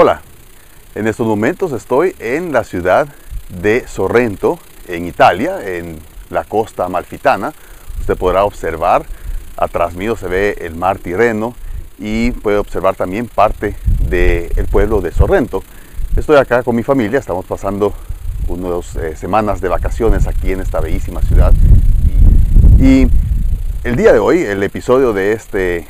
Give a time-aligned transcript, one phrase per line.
[0.00, 0.20] Hola,
[0.94, 3.08] en estos momentos estoy en la ciudad
[3.60, 5.98] de Sorrento, en Italia, en
[6.30, 7.52] la costa amalfitana.
[7.98, 9.04] Usted podrá observar,
[9.56, 11.56] atrás mío se ve el mar Tirreno
[11.98, 13.74] y puede observar también parte
[14.08, 15.64] del pueblo de Sorrento.
[16.16, 17.92] Estoy acá con mi familia, estamos pasando
[18.46, 21.52] unas eh, semanas de vacaciones aquí en esta bellísima ciudad.
[22.78, 23.08] Y
[23.82, 25.88] el día de hoy, el episodio de este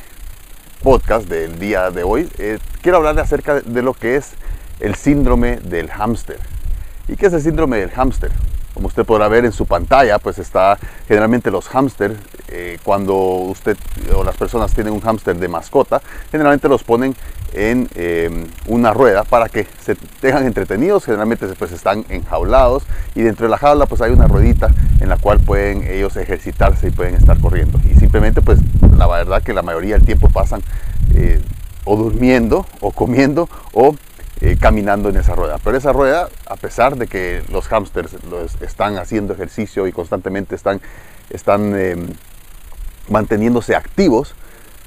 [0.81, 4.31] podcast del día de hoy, eh, quiero hablarle acerca de lo que es
[4.79, 6.39] el síndrome del hámster.
[7.07, 8.31] ¿Y qué es el síndrome del hámster?
[8.73, 10.77] Como usted podrá ver en su pantalla, pues está
[11.07, 12.15] generalmente los hámster,
[12.49, 13.77] eh, cuando usted
[14.15, 17.15] o las personas tienen un hámster de mascota, generalmente los ponen
[17.53, 22.83] en em, una rueda para que se tengan entretenidos, generalmente pues están enjaulados
[23.15, 26.87] y dentro de la jaula pues hay una ruedita en la cual pueden ellos ejercitarse
[26.87, 27.79] y pueden estar corriendo.
[27.89, 28.59] Y simplemente pues
[28.97, 30.61] la verdad que la mayoría del tiempo pasan
[31.15, 31.41] eh,
[31.85, 33.95] o durmiendo o comiendo o
[34.41, 35.57] eh, caminando en esa rueda.
[35.61, 38.15] Pero esa rueda, a pesar de que los hámsters
[38.61, 40.79] están haciendo ejercicio y constantemente están,
[41.29, 42.07] están em,
[43.09, 44.35] manteniéndose activos,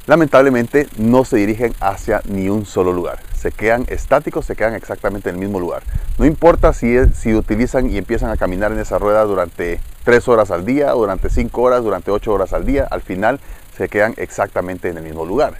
[0.06, 3.18] lamentablemente no se dirigen hacia ni un solo lugar.
[3.36, 5.82] Se quedan estáticos, se quedan exactamente en el mismo lugar.
[6.16, 10.50] No importa si, si utilizan y empiezan a caminar en esa rueda durante 3 horas
[10.50, 13.38] al día, durante 5 horas, durante 8 horas al día, al final
[13.76, 15.58] se quedan exactamente en el mismo lugar.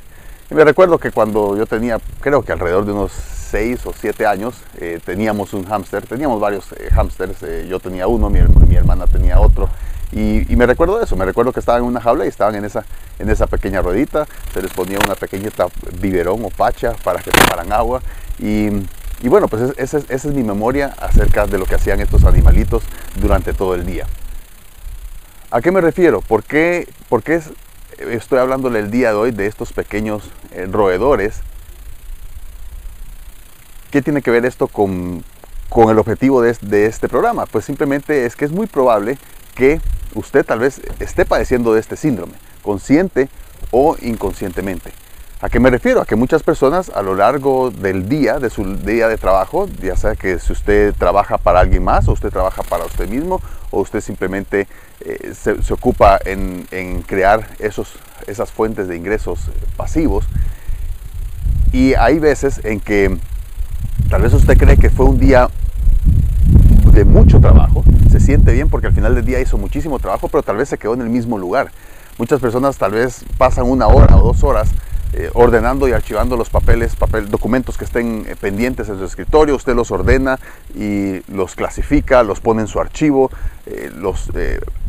[0.55, 4.55] Me recuerdo que cuando yo tenía, creo que alrededor de unos 6 o 7 años,
[4.77, 9.07] eh, teníamos un hámster, teníamos varios eh, hámsters, eh, yo tenía uno, mi, mi, hermana
[9.07, 9.71] tenía otro,
[10.13, 12.85] y, me recuerdo eso, me recuerdo que estaban en una jaula y estaban en esa,
[13.19, 15.69] en esa pequeña ruedita, se les ponía una pequeñita
[15.99, 18.03] biberón o pacha para que tomaran agua,
[18.39, 18.67] y,
[19.23, 22.25] y bueno, pues esa es, esa es mi memoria acerca de lo que hacían estos
[22.25, 22.83] animalitos
[23.19, 24.07] durante todo el día.
[25.51, 26.21] ¿A qué me refiero?
[26.21, 27.41] ¿Por qué, por qué
[28.11, 30.31] estoy hablándole el día de hoy de estos pequeños
[30.71, 31.43] roedores
[33.93, 35.23] ¿Qué tiene que ver esto con,
[35.77, 37.45] el objetivo de, este programa?
[37.45, 39.19] Pues simplemente es que es muy probable
[39.55, 39.83] que
[40.15, 43.29] usted tal vez esté padeciendo de este síndrome, consciente
[43.71, 44.95] o inconscientemente.
[45.43, 46.01] ¿A qué me refiero?
[46.01, 49.97] A que muchas personas a lo largo del día, de su día de trabajo, ya
[49.97, 53.81] sea que si usted trabaja para alguien más o usted trabaja para usted mismo o
[53.81, 54.69] usted simplemente
[55.01, 57.95] eh, se, ocupa en, en, crear esos,
[58.27, 60.27] esas fuentes de ingresos pasivos,
[61.73, 63.19] y hay veces en que
[64.13, 65.49] Tal vez usted cree que fue un día
[66.93, 70.43] de mucho trabajo, se siente bien porque al final del día hizo muchísimo trabajo, pero
[70.43, 71.71] tal vez se quedó en el mismo lugar.
[72.19, 74.69] Muchas personas tal vez pasan una hora o dos horas
[75.23, 79.55] eh, ordenando y archivando los papeles, papel, documentos que estén eh, pendientes en su escritorio,
[79.55, 80.41] usted los ordena
[80.75, 83.31] y los clasifica, los pone en su archivo,
[83.67, 84.33] eh, los,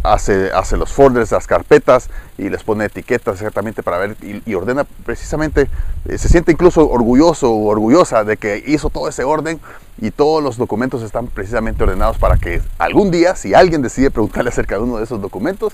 [0.02, 4.86] hace, hace los folders, las carpetas y les pone etiquetas exactamente para ver y, ordena
[5.06, 5.70] precisamente,
[6.10, 9.60] se siente incluso orgulloso o orgullosa de que hizo todo ese orden
[10.02, 14.50] y todos los documentos están precisamente ordenados para que algún día, si alguien decide preguntarle
[14.54, 15.74] acerca de uno de esos documentos,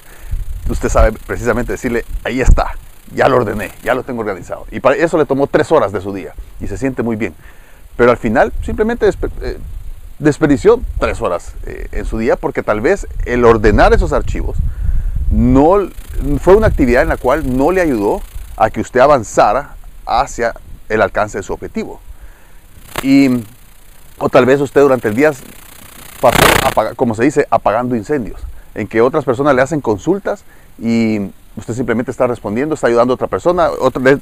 [0.70, 2.74] usted sabe precisamente decirle, ahí está,
[3.14, 4.66] ya lo ordené, ya lo tengo organizado.
[4.72, 7.34] Y para eso le tomó tres horas de su día y se siente muy bien.
[7.96, 9.58] Pero al final simplemente eh,
[10.20, 14.58] desperdició tres horas eh, en su día porque tal vez el ordenar esos archivos
[15.32, 15.90] no
[16.42, 18.22] fue una actividad en la cual no le ayudó
[18.58, 19.76] a que usted avanzara
[20.06, 20.54] hacia
[20.90, 22.00] el alcance de su objetivo.
[23.04, 23.44] Y,
[24.18, 25.32] o tal vez usted durante el día
[26.20, 26.38] pasó,
[26.96, 28.42] como se dice, apagando incendios,
[28.76, 30.44] en que otras personas le hacen consultas
[30.78, 34.18] y usted simplemente está respondiendo, está ayudando a otra persona, otra,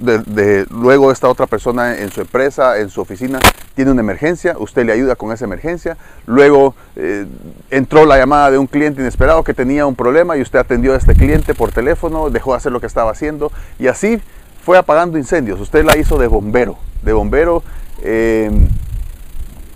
[0.69, 3.39] luego esta otra persona en su empresa, en su oficina,
[3.75, 7.25] tiene una emergencia, usted le ayuda con esa emergencia, luego eh,
[7.69, 10.97] entró la llamada de un cliente inesperado que tenía un problema y usted atendió a
[10.97, 14.19] este cliente por teléfono, dejó de hacer lo que estaba haciendo y así
[14.63, 17.63] fue apagando incendios, usted la hizo de bombero, de bombero
[18.03, 18.51] eh,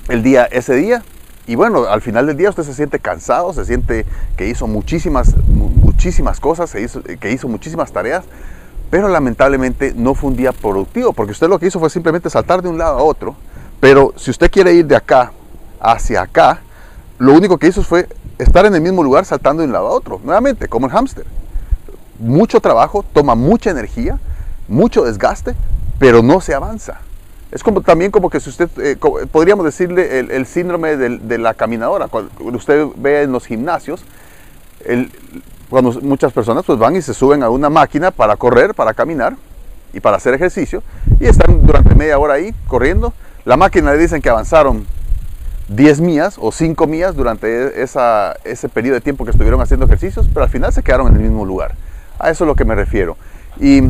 [0.09, 1.03] el día, ese día
[1.51, 4.05] y bueno, al final del día usted se siente cansado, se siente
[4.37, 6.73] que hizo muchísimas, muchísimas cosas,
[7.19, 8.23] que hizo muchísimas tareas,
[8.89, 12.61] pero lamentablemente no fue un día productivo, porque usted lo que hizo fue simplemente saltar
[12.61, 13.35] de un lado a otro,
[13.81, 15.33] pero si usted quiere ir de acá
[15.81, 16.61] hacia acá,
[17.19, 18.07] lo único que hizo fue
[18.37, 21.25] estar en el mismo lugar saltando de un lado a otro, nuevamente, como el hámster.
[22.17, 24.19] Mucho trabajo, toma mucha energía,
[24.69, 25.53] mucho desgaste,
[25.99, 27.01] pero no se avanza.
[27.51, 28.97] Es como, también como que si usted, eh,
[29.31, 32.07] podríamos decirle el, síndrome de, la caminadora.
[32.07, 34.03] Cuando usted ve en los gimnasios,
[34.85, 35.11] el,
[35.69, 39.35] cuando muchas personas pues van y se suben a una máquina para correr, para caminar
[39.93, 40.83] y para hacer ejercicio
[41.19, 43.13] y están durante media hora ahí corriendo.
[43.45, 44.85] La máquina le dicen que avanzaron
[45.69, 50.27] 10 millas o 5 millas durante esa, ese periodo de tiempo que estuvieron haciendo ejercicios,
[50.33, 51.75] pero al final se quedaron en el mismo lugar.
[52.19, 53.15] A eso es lo que me refiero.
[53.59, 53.81] Y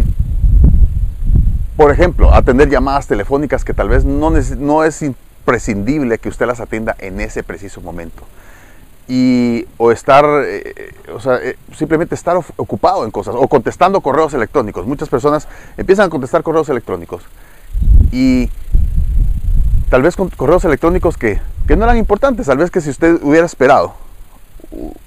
[1.82, 4.36] por ejemplo, atender llamadas telefónicas que tal vez no,
[4.84, 8.22] es imprescindible que usted las atienda en ese preciso momento.
[9.08, 14.36] Y, o estar, eh, o sea, eh, simplemente estar ocupado en cosas, o contestando correos
[14.36, 14.86] electrónicos.
[14.86, 17.24] Muchas personas empiezan a contestar correos electrónicos
[18.12, 18.48] y
[19.90, 23.18] tal vez con correos electrónicos que, que no eran importantes, tal vez que si usted
[23.24, 23.96] hubiera esperado,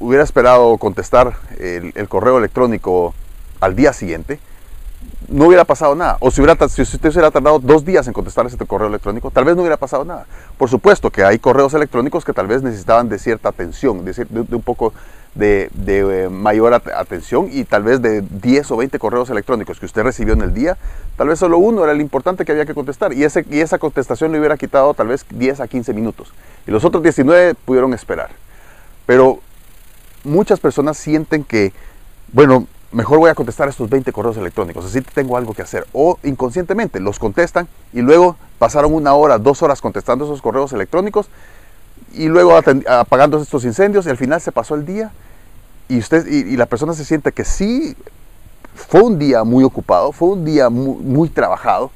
[0.01, 3.15] hubiera esperado contestar el correo electrónico
[3.61, 4.41] al día siguiente,
[5.29, 6.17] no hubiera pasado nada.
[6.21, 9.45] O si, hubiera, si usted hubiera tardado dos días en contestar ese correo electrónico, tal
[9.45, 10.27] vez no hubiera pasado nada.
[10.59, 14.57] Por supuesto que hay correos electrónicos que tal vez necesitaban de cierta atención, de, de,
[14.57, 14.93] un poco
[15.35, 19.87] de, de eh, mayor atención y tal vez de 10 o 20 correos electrónicos que
[19.87, 20.77] usted recibió en el día,
[21.17, 23.79] tal vez solo uno era el importante que había que contestar y, ese, y esa
[23.79, 26.33] contestación le hubiera quitado tal vez 10 a 15 minutos.
[26.67, 28.31] Y los otros 19 pudieron esperar.
[29.07, 29.41] Pero
[30.23, 31.73] muchas personas sienten que,
[32.33, 35.87] bueno, mejor voy a contestar estos 20 correos electrónicos, así tengo algo que hacer.
[35.93, 41.29] O inconscientemente los contestan y luego pasaron una hora, dos horas contestando esos correos electrónicos
[42.13, 45.11] y luego apagando estos incendios y al final se pasó el día
[45.89, 47.97] y, usted, y, la persona se siente que sí
[48.75, 51.91] fue un día muy ocupado, fue un día muy, trabajado,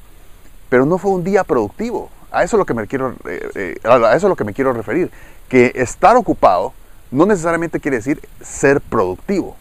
[0.69, 2.09] pero no fue un día productivo.
[2.31, 4.53] A eso, es lo que me quiero, eh, eh, a eso es lo que me
[4.53, 5.09] quiero referir.
[5.47, 6.73] Que estar ocupado
[7.09, 9.55] no necesariamente quiere decir ser productivo.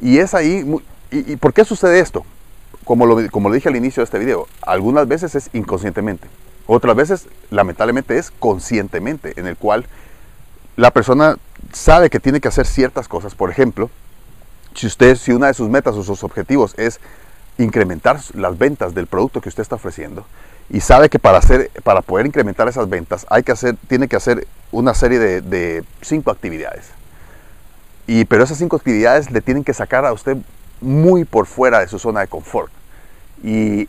[0.00, 0.64] Y es ahí,
[1.10, 2.24] y, por qué sucede esto?
[2.84, 6.28] Como lo, como lo dije al inicio de este video, algunas veces es inconscientemente,
[6.66, 9.86] otras veces lamentablemente es conscientemente, en el cual
[10.76, 11.36] la persona
[11.72, 13.34] sabe que tiene que hacer ciertas cosas.
[13.34, 13.90] Por ejemplo,
[14.74, 17.00] si usted, si una de sus metas o sus objetivos es
[17.58, 20.26] incrementar las ventas del producto que usted está ofreciendo
[20.68, 24.16] y sabe que para, hacer, para poder incrementar esas ventas hay que hacer, tiene que
[24.16, 26.86] hacer una serie de cinco actividades.
[28.06, 30.36] Y, pero esas cinco actividades le tienen que sacar a usted
[30.80, 32.70] muy por fuera de su zona de confort.
[33.42, 33.88] Y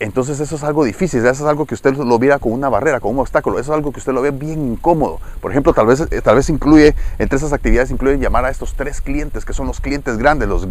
[0.00, 3.00] entonces eso es algo difícil, eso es algo que usted lo viera como una barrera,
[3.00, 5.20] como un obstáculo, eso es algo que usted lo ve bien incómodo.
[5.42, 8.74] Por ejemplo, tal vez, eh, tal vez incluye, entre esas actividades incluyen llamar a estos
[8.74, 10.66] tres clientes, que son los clientes grandes, los,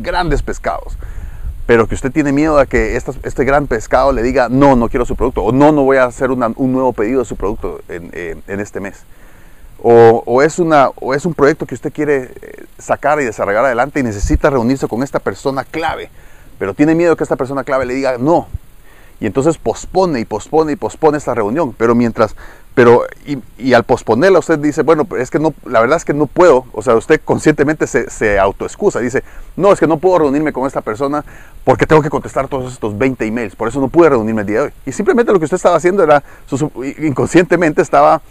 [0.00, 0.96] grandes pescados.
[1.66, 5.04] Pero que usted tiene miedo de que este gran pescado le diga, no, no quiero
[5.04, 8.10] su producto, o no, no voy a hacer un nuevo pedido de su producto en,
[8.12, 9.04] eh, en este mes.
[9.82, 14.00] O, es una, o es un proyecto que usted quiere eh, sacar y desarrollar adelante
[14.00, 16.10] y necesita reunirse con esta persona clave,
[16.58, 18.46] pero tiene miedo que esta persona clave le diga no.
[19.20, 21.74] Y entonces pospone y pospone y pospone esta reunión.
[21.74, 22.34] Pero mientras,
[22.74, 23.04] pero,
[23.58, 26.64] y, al posponerla usted dice, bueno, es que no, la verdad es que no puedo.
[26.72, 28.98] O sea, usted conscientemente se, se autoexcusa.
[28.98, 29.22] Dice,
[29.56, 31.22] no, es que no puedo reunirme con esta persona
[31.64, 33.54] porque tengo que contestar todos estos 20 emails.
[33.54, 34.72] Por eso no pude reunirme el día de hoy.
[34.86, 36.22] Y simplemente lo que usted estaba haciendo era,
[36.98, 38.22] inconscientemente estaba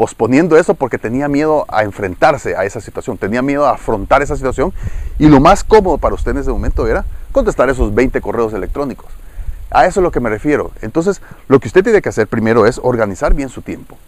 [0.00, 4.34] posponiendo eso porque tenía miedo a enfrentarse a esa situación, tenía miedo a afrontar esa
[4.34, 4.72] situación
[5.18, 9.12] y lo más cómodo para usted en ese momento era contestar esos 20 correos electrónicos.
[9.70, 10.70] A eso es lo que me refiero.
[10.80, 13.98] Entonces, lo que usted tiene que hacer primero es organizar bien su tiempo.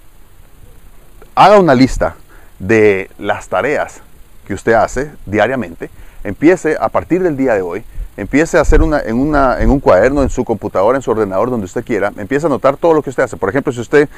[1.35, 2.15] Haga una lista
[2.59, 4.01] de las tareas
[4.47, 5.91] que usted hace diariamente.
[6.25, 7.85] Empiece a partir del día de hoy
[8.17, 11.51] empiece a hacer una en, una, en un cuaderno, en su computadora, en su ordenador,
[11.51, 13.37] donde usted quiera, empiece a anotar todo lo que usted hace.
[13.37, 14.09] Por ejemplo, si usted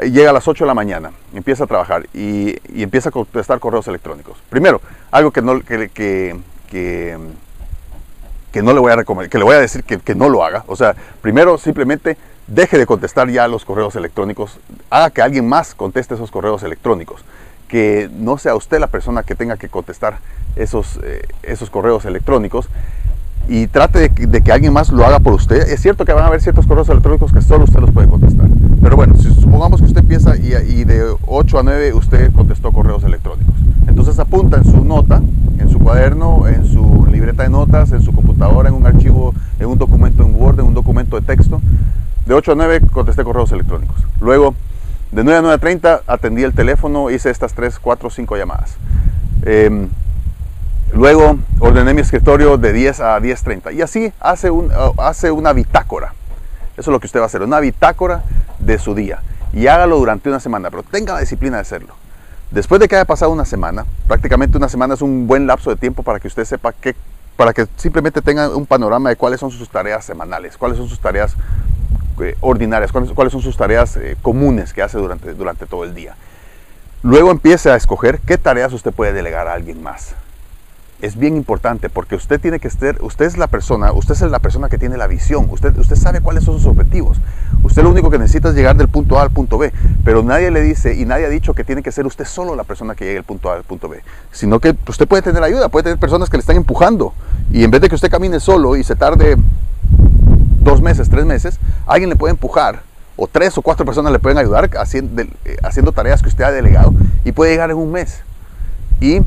[0.00, 3.58] eh, llega a las 8 de la mañana, empieza a trabajar y, empieza a contestar
[3.58, 4.38] correos electrónicos.
[4.48, 4.80] Primero,
[5.10, 6.36] algo que no, que, que,
[6.70, 10.44] que, no le voy a recomendar, que le voy a decir que, que no lo
[10.44, 10.64] haga.
[10.66, 12.16] O sea, primero simplemente
[12.46, 14.58] deje de contestar ya los correos electrónicos,
[14.90, 17.24] haga que alguien más conteste esos correos electrónicos
[17.70, 20.18] que no sea usted la persona que tenga que contestar
[20.56, 22.68] esos, eh, esos correos electrónicos
[23.50, 25.68] y trate de, que alguien más lo haga por usted.
[25.68, 28.46] Es cierto que van a haber ciertos correos electrónicos que solo usted los puede contestar.
[28.80, 33.02] Pero bueno, si supongamos que usted empieza y, de 8 a 9 usted contestó correos
[33.02, 33.52] electrónicos.
[33.88, 35.20] Entonces apunta en su nota,
[35.58, 39.66] en su cuaderno, en su libreta de notas, en su computadora, en un archivo, en
[39.66, 41.60] un documento en Word, en un documento de texto.
[42.26, 43.96] De 8 a 9 contesté correos electrónicos.
[44.20, 44.54] Luego,
[45.10, 48.76] de 9 a 9 a 30 atendí el teléfono, hice estas 3, 4, 5 llamadas.
[49.42, 49.88] Eh,
[50.92, 55.52] Luego ordené mi escritorio de 10 a 10.30 y así hace, un, uh, hace una
[55.52, 56.14] bitácora.
[56.72, 58.24] Eso es lo que usted va a hacer, una bitácora
[58.58, 59.20] de su día.
[59.52, 61.94] Y hágalo durante una semana, pero tenga la disciplina de hacerlo.
[62.50, 65.76] Después de que haya pasado una semana, prácticamente una semana es un buen lapso de
[65.76, 66.96] tiempo para que usted sepa que,
[67.36, 70.98] para que simplemente tenga un panorama de cuáles son sus tareas semanales, cuáles son sus
[70.98, 71.36] tareas
[72.20, 76.16] eh, ordinarias, cuáles, son sus tareas eh, comunes que hace durante, durante todo el día.
[77.02, 80.16] Luego empiece a escoger qué tareas usted puede delegar a alguien más
[81.02, 84.38] es bien importante porque usted tiene que ser, usted es la persona, usted es la
[84.38, 87.18] persona que tiene la visión, usted, usted sabe cuáles son sus objetivos.
[87.62, 89.72] Usted lo único que necesita es llegar del punto A al punto B,
[90.04, 92.64] pero nadie le dice y nadie ha dicho que tiene que ser usted solo la
[92.64, 94.02] persona que llegue del punto A al punto B,
[94.32, 97.14] sino que usted puede tener ayuda, puede tener personas que le están empujando
[97.50, 99.36] y en vez de que usted camine solo y se tarde
[100.62, 102.82] dos meses, tres meses, alguien le puede empujar
[103.16, 106.50] o tres o cuatro personas le pueden ayudar haciendo, eh, haciendo tareas que usted ha
[106.50, 106.92] delegado
[107.24, 108.20] y puede llegar en un mes.
[109.00, 109.20] Y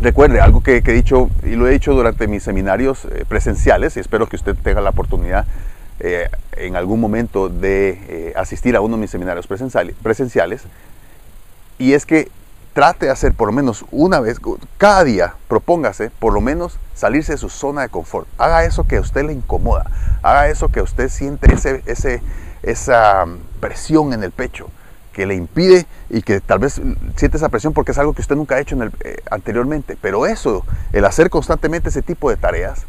[0.00, 4.00] recuerde, algo que, he dicho y lo he dicho durante mis seminarios eh, presenciales y
[4.00, 5.46] espero que usted tenga la oportunidad
[6.00, 10.62] eh, en algún momento de asistir a uno de mis seminarios presenciales,
[11.78, 12.30] y es que
[12.76, 14.38] trate de hacer por lo menos una vez,
[14.76, 18.28] cada día, propóngase por lo menos salirse de su zona de confort.
[18.36, 19.90] Haga eso que a usted le incomoda,
[20.22, 22.22] haga eso que usted siente ese,
[22.62, 23.24] esa
[23.60, 24.68] presión en el pecho
[25.16, 26.78] que le impide y que tal vez
[27.16, 29.96] siente esa presión porque es algo que usted nunca ha hecho eh, anteriormente.
[29.98, 32.82] Pero eso, el hacer constantemente ese tipo de tareas,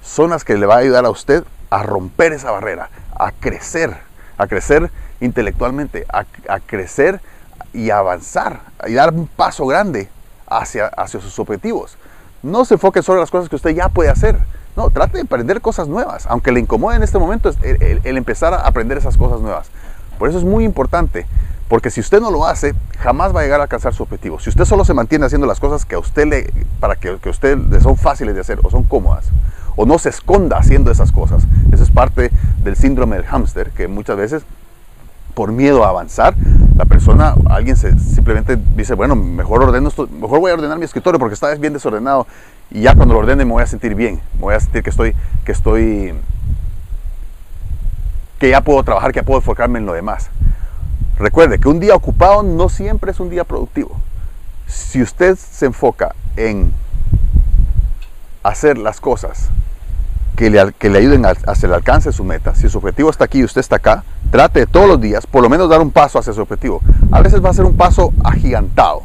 [0.00, 3.96] son las que le va a ayudar a usted a romper esa barrera, a crecer,
[4.38, 6.24] a crecer intelectualmente, a,
[6.60, 7.20] crecer
[7.72, 10.08] y avanzar y dar un paso grande
[10.46, 11.98] hacia, hacia sus objetivos.
[12.44, 14.38] No se enfoque solo en las cosas que usted ya puede hacer.
[14.76, 16.26] No, trate de aprender cosas nuevas.
[16.26, 19.68] Aunque le incomode en este momento el, empezar a aprender esas cosas nuevas.
[20.16, 21.26] Por eso es muy importante.
[21.68, 24.38] Porque si usted no lo hace, jamás va a llegar a alcanzar su objetivo.
[24.38, 27.28] Si usted solo se mantiene haciendo las cosas que a usted le, para que, que
[27.28, 29.26] usted le son fáciles de hacer o son cómodas,
[29.74, 31.42] o no se esconda haciendo esas cosas,
[31.72, 32.30] eso es parte
[32.62, 34.44] del síndrome del hámster, que muchas veces
[35.36, 36.34] por miedo a avanzar,
[36.76, 40.86] la persona, alguien se, simplemente dice, bueno, mejor ordeno esto, mejor voy a ordenar mi
[40.86, 42.26] escritorio porque está bien desordenado
[42.70, 44.88] y ya cuando lo ordene me voy a sentir bien, me voy a sentir que
[44.88, 46.14] estoy, que estoy,
[48.38, 50.30] que ya puedo trabajar, que ya puedo enfocarme en lo demás.
[51.18, 53.96] Recuerde que un día ocupado no siempre es un día productivo.
[54.66, 56.72] Si usted se enfoca en
[58.42, 59.48] hacer las cosas
[60.36, 62.54] que le, que le ayuden a, hacia el alcance de su meta.
[62.54, 65.48] Si su objetivo está aquí y usted está acá, trate todos los días por lo
[65.48, 66.80] menos dar un paso hacia su objetivo.
[67.10, 69.02] A veces va a ser un paso agigantado.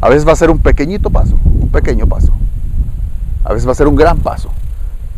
[0.00, 2.32] A veces va a ser un pequeñito paso, un pequeño paso.
[3.44, 4.50] A veces va a ser un gran paso.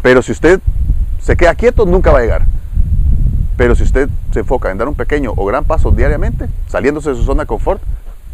[0.02, 0.60] Pero si usted
[1.20, 2.42] se queda quieto, nunca va a llegar.
[3.56, 7.16] Pero si usted se enfoca en dar un pequeño o gran paso diariamente, saliéndose de
[7.16, 7.82] su zona de confort,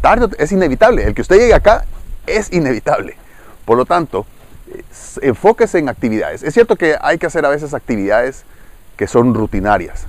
[0.01, 1.03] tarde es inevitable.
[1.03, 1.85] El que usted llegue acá
[2.25, 3.15] es inevitable.
[3.65, 4.25] Por lo tanto,
[5.21, 6.43] enfóquese en actividades.
[6.43, 8.43] Es cierto que hay que hacer a veces actividades
[8.97, 10.05] que son rutinarias.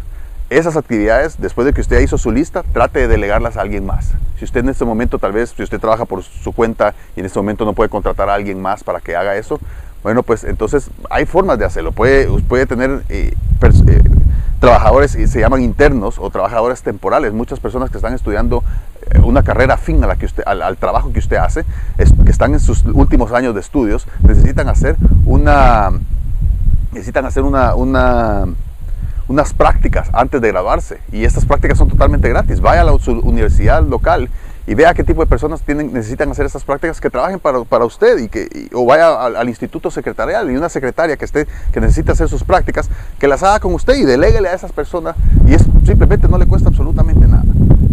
[0.49, 4.13] Esas actividades, después de que usted hizo su lista, trate de delegarlas a alguien más.
[4.39, 7.27] Si usted en este momento, tal vez, si usted trabaja por su cuenta y en
[7.27, 9.61] este momento no puede contratar a alguien más para que haga eso,
[10.03, 11.93] bueno, pues entonces hay formas de hacerlo.
[11.93, 14.03] Puede, puede tener eh, eh,
[14.61, 17.33] trabajadores, se llaman internos o trabajadores temporales.
[17.33, 18.63] Muchas personas que están estudiando
[19.11, 21.65] eh, una carrera fin a la que usted, al, trabajo que usted hace,
[21.97, 25.91] que están en sus últimos años de estudios, necesitan hacer una,
[26.93, 27.75] necesitan hacer una
[29.31, 32.61] unas prácticas antes de graduarse y estas prácticas son totalmente gratis.
[32.61, 34.29] Vaya a la universidad local
[34.71, 37.85] y vea qué tipo de personas tienen, necesitan hacer estas prácticas que trabajen para, para
[37.85, 42.13] usted y que, o vaya al, instituto secretarial y una secretaria que, esté, que necesita
[42.13, 46.29] hacer sus prácticas, que las haga con usted y deléguele a esas personas y simplemente
[46.29, 47.43] no le cuesta absolutamente nada.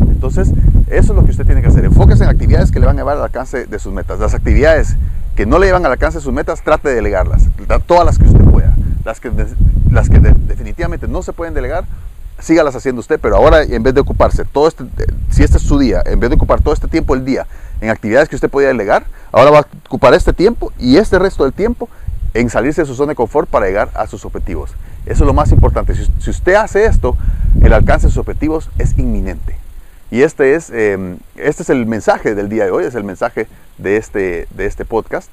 [0.02, 0.50] Entonces,
[0.86, 1.84] eso es lo que usted tiene que hacer.
[1.84, 4.20] Enfóquese en actividades que le van a llevar al alcance de sus metas.
[4.20, 4.98] Las actividades
[5.36, 7.48] que no le llevan al alcance de sus metas, trate de delegarlas.
[7.88, 8.76] Todas las que usted pueda.
[9.04, 9.32] Las que,
[9.90, 11.86] las que definitivamente no se pueden delegar,
[12.40, 14.84] sígalas haciendo usted, pero ahora en vez de ocuparse todo este,
[15.30, 17.48] si este es su día, en vez de ocupar todo este tiempo el día
[17.82, 21.44] en actividades que usted podía delegar, ahora va a ocupar este tiempo y este resto
[21.44, 21.90] del tiempo
[22.34, 24.72] en salirse de su zona de confort para llegar a sus objetivos.
[25.06, 25.96] Eso es lo más importante.
[25.96, 27.16] Si, usted hace esto,
[27.62, 29.58] el alcance de sus objetivos es inminente.
[30.12, 33.48] Y este es, em, este es el mensaje del día de hoy, es el mensaje
[33.78, 35.30] de este, de este podcast,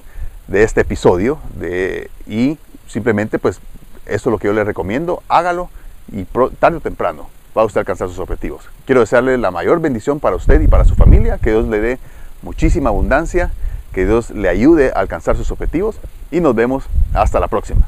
[0.49, 1.39] de este episodio.
[1.59, 3.61] De, y simplemente, pues,
[4.07, 5.23] esto es lo que yo le recomiendo.
[5.29, 5.71] Hágalo
[6.13, 6.25] y
[6.59, 8.65] tarde o temprano va a usted alcanzar sus objetivos.
[8.85, 11.99] Quiero desearle la mayor bendición para usted y para su familia, que Dios le dé
[12.43, 13.53] muchísima abundancia,
[13.93, 15.97] que Dios le ayude a alcanzar sus objetivos
[16.31, 17.87] y nos vemos hasta la próxima.